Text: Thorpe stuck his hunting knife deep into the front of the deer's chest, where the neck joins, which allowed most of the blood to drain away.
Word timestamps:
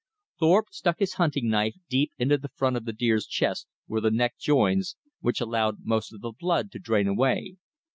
Thorpe 0.39 0.69
stuck 0.71 0.97
his 0.97 1.13
hunting 1.21 1.47
knife 1.47 1.75
deep 1.87 2.11
into 2.17 2.35
the 2.35 2.49
front 2.49 2.75
of 2.75 2.85
the 2.85 2.91
deer's 2.91 3.27
chest, 3.27 3.67
where 3.85 4.01
the 4.01 4.09
neck 4.09 4.35
joins, 4.39 4.95
which 5.19 5.39
allowed 5.39 5.85
most 5.85 6.11
of 6.11 6.21
the 6.21 6.31
blood 6.31 6.71
to 6.71 6.79
drain 6.79 7.07
away. 7.07 7.57